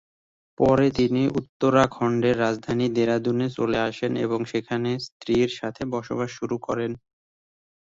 [0.59, 6.91] পরে তিনি উত্তরাখণ্ডের রাজধানী দেরাদুনে চলে আসেন এবং সেখানে স্ত্রীর সাথে বসবাস শুরু করেন।